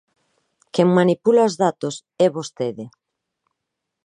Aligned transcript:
Quen 0.73 0.87
manipula 0.99 1.47
os 1.49 1.55
datos 1.63 1.95
é 2.25 2.27
vostede. 2.37 2.85